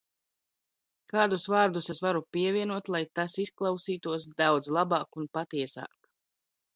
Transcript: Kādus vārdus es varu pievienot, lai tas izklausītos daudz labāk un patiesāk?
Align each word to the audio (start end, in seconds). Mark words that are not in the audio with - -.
Kādus 1.11 1.43
vārdus 1.55 1.89
es 1.93 1.99
varu 2.05 2.23
pievienot, 2.37 2.89
lai 2.95 3.01
tas 3.19 3.35
izklausītos 3.43 4.25
daudz 4.43 4.71
labāk 4.79 5.21
un 5.21 5.29
patiesāk? 5.39 5.93